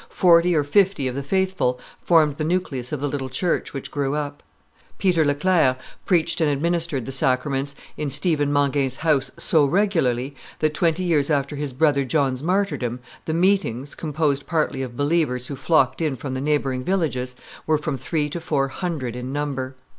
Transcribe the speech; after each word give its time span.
Forty 0.09 0.55
or 0.55 0.63
fifty 0.63 1.07
of 1.07 1.13
the 1.13 1.21
faithful 1.21 1.79
formed 2.03 2.37
the 2.37 2.43
nucleus 2.43 2.91
of 2.91 3.01
the 3.01 3.07
little 3.07 3.29
church 3.29 3.71
which 3.71 3.91
grew 3.91 4.15
up. 4.15 4.41
Peter 4.97 5.23
Leclerc 5.23 5.77
preached 6.07 6.41
and 6.41 6.49
administered 6.49 7.05
the 7.05 7.11
sacraments 7.11 7.75
in 7.97 8.09
Stephen 8.09 8.51
Mangin's 8.51 8.95
house 9.05 9.29
so 9.37 9.63
regularly 9.63 10.35
that, 10.57 10.73
twenty 10.73 11.03
years 11.03 11.29
after 11.29 11.55
his 11.55 11.71
brother 11.71 12.03
John's 12.03 12.41
martyrdom, 12.41 12.99
the 13.25 13.35
meetings, 13.35 13.93
composed 13.93 14.47
partly 14.47 14.81
of 14.81 14.97
believers 14.97 15.45
who 15.45 15.55
flocked 15.55 16.01
in 16.01 16.15
from 16.15 16.33
the 16.33 16.41
neighboring 16.41 16.83
villages, 16.83 17.35
were 17.67 17.77
from 17.77 17.95
three 17.95 18.27
to 18.31 18.41
four 18.41 18.69
hundred 18.69 19.15
in 19.15 19.31
number. 19.31 19.75